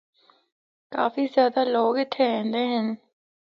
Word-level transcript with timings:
کافی 0.93 1.23
زیادہ 1.35 1.61
لوگ 1.73 1.93
اِتھا 2.01 2.23
ایندے 2.33 2.63
ہن۔ 2.71 2.87